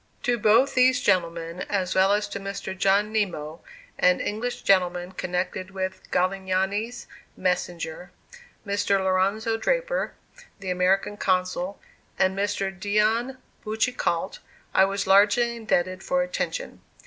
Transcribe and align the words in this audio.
To 0.23 0.39
both 0.39 0.73
these 0.73 0.99
gentlemen, 0.99 1.61
as 1.69 1.93
well 1.93 2.11
as 2.11 2.27
to 2.29 2.39
Mr. 2.39 2.75
John 2.75 3.11
Nimmo, 3.11 3.61
an 3.99 4.19
English 4.19 4.63
gentleman 4.63 5.11
connected 5.11 5.69
with 5.69 6.09
Galignani's 6.09 7.05
Messenger, 7.37 8.09
Mr. 8.65 8.97
Lorenzo 8.97 9.57
Draper, 9.57 10.15
the 10.59 10.71
American 10.71 11.17
Consul, 11.17 11.79
and 12.17 12.35
Mr. 12.35 12.71
Dion 12.71 13.37
Boucicault, 13.63 14.39
I 14.73 14.85
was 14.85 15.05
largely 15.05 15.55
indebted 15.55 16.01
for 16.01 16.23
attention. 16.23 16.81